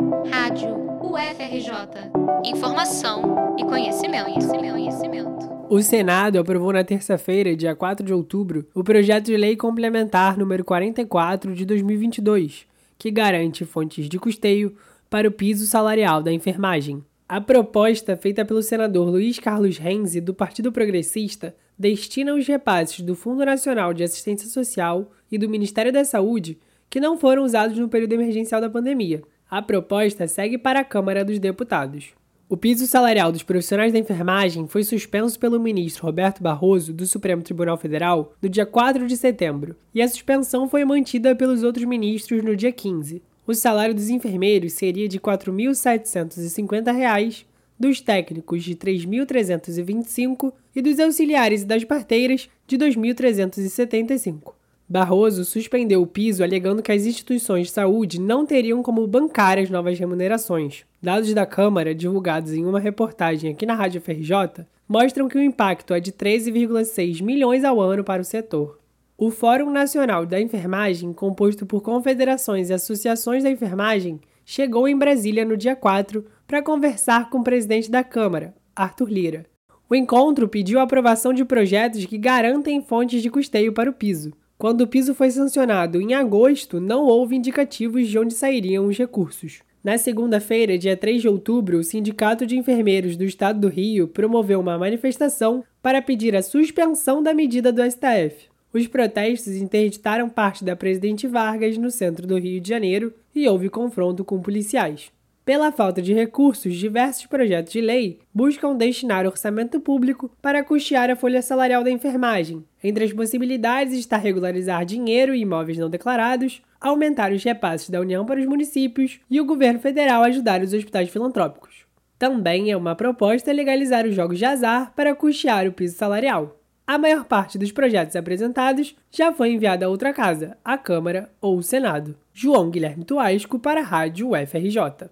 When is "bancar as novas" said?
59.06-59.96